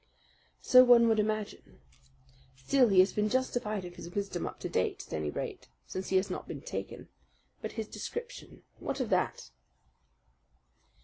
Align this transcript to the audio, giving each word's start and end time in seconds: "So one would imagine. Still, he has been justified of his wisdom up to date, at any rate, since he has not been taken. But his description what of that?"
"So 0.63 0.83
one 0.83 1.07
would 1.09 1.19
imagine. 1.19 1.79
Still, 2.55 2.87
he 2.87 3.01
has 3.01 3.13
been 3.13 3.29
justified 3.29 3.85
of 3.85 3.97
his 3.97 4.09
wisdom 4.09 4.47
up 4.47 4.59
to 4.61 4.67
date, 4.67 5.03
at 5.05 5.13
any 5.13 5.29
rate, 5.29 5.67
since 5.85 6.09
he 6.09 6.15
has 6.17 6.31
not 6.31 6.47
been 6.47 6.61
taken. 6.61 7.07
But 7.61 7.73
his 7.73 7.87
description 7.87 8.63
what 8.79 8.99
of 8.99 9.11
that?" 9.11 9.51